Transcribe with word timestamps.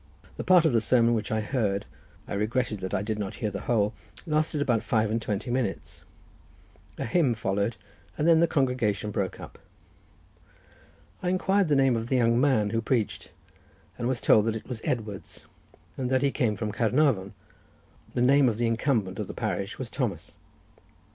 The 0.37 0.43
part 0.43 0.65
of 0.65 0.73
the 0.73 0.81
sermon 0.81 1.13
which 1.13 1.31
I 1.31 1.41
heard—I 1.41 2.33
regretted 2.33 2.79
that 2.79 2.91
I 2.95 3.03
did 3.03 3.19
not 3.19 3.35
hear 3.35 3.51
the 3.51 3.59
whole—lasted 3.61 4.59
about 4.59 4.81
five 4.81 5.11
and 5.11 5.21
twenty 5.21 5.51
minutes: 5.51 6.01
a 6.97 7.05
hymn 7.05 7.35
followed, 7.35 7.77
and 8.17 8.27
then 8.27 8.39
the 8.39 8.47
congregation 8.47 9.11
broke 9.11 9.39
up. 9.39 9.59
I 11.21 11.29
inquired 11.29 11.67
the 11.67 11.75
name 11.75 11.95
of 11.95 12.07
the 12.09 12.15
young 12.15 12.41
man 12.41 12.71
who 12.71 12.81
preached, 12.81 13.29
and 13.95 14.07
was 14.07 14.19
told 14.19 14.45
that 14.45 14.55
it 14.55 14.67
was 14.67 14.81
Edwards, 14.83 15.45
and 15.95 16.09
that 16.09 16.23
he 16.23 16.31
came 16.31 16.55
from 16.55 16.71
Caernarvon. 16.71 17.33
The 18.15 18.23
name 18.23 18.49
of 18.49 18.57
the 18.57 18.65
incumbent 18.65 19.19
of 19.19 19.27
the 19.27 19.35
parish 19.35 19.77
was 19.77 19.87
Thomas. 19.91 20.33